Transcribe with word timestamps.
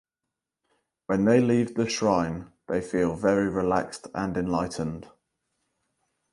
When 1.05 1.25
they 1.25 1.39
leave 1.39 1.75
the 1.75 1.87
shrine 1.87 2.53
they 2.67 2.81
feel 2.81 3.13
very 3.15 3.47
relaxed 3.49 4.07
and 4.15 4.35
enlightened. 4.35 5.07